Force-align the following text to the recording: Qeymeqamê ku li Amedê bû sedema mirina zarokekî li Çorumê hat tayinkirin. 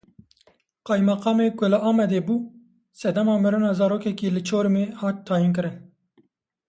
Qeymeqamê 0.89 1.47
ku 1.57 1.63
li 1.73 1.79
Amedê 1.89 2.19
bû 2.27 2.35
sedema 3.01 3.35
mirina 3.43 3.71
zarokekî 3.79 4.27
li 4.35 4.41
Çorumê 4.47 4.85
hat 5.01 5.17
tayinkirin. 5.27 5.75